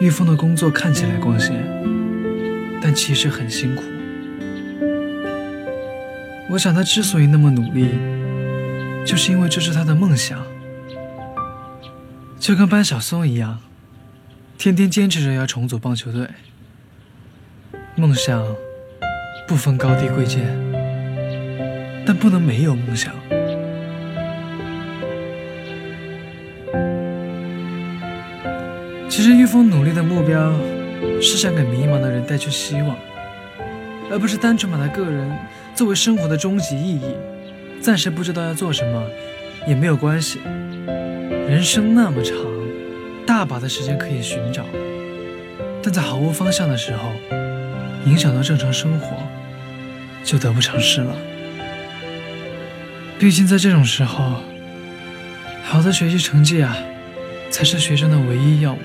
[0.00, 1.54] 玉峰的工作看起来光鲜，
[2.82, 3.82] 但其实很辛苦。
[6.50, 7.88] 我想他之所以那么努力，
[9.04, 10.44] 就是因为这是他的梦想，
[12.38, 13.60] 就跟班小松一样，
[14.58, 16.28] 天天坚持着要重组棒球队。
[17.96, 18.44] 梦想
[19.48, 20.44] 不分高低贵贱，
[22.04, 23.14] 但不能没有梦想。
[29.08, 30.52] 其实玉峰努力的目标
[31.20, 32.96] 是想给迷茫的人带去希望，
[34.10, 35.30] 而不是单纯把他个人
[35.74, 37.14] 作为生活的终极意义。
[37.80, 39.06] 暂时不知道要做什么
[39.68, 40.40] 也没有关系，
[41.48, 42.34] 人生那么长，
[43.26, 44.64] 大把的时间可以寻找。
[45.82, 47.10] 但在毫无方向的时候，
[48.06, 49.16] 影响到正常生活，
[50.24, 51.14] 就得不偿失了。
[53.18, 54.40] 毕竟在这种时候，
[55.62, 56.76] 好的学习成绩啊。
[57.54, 58.78] 才是学生的唯一要务。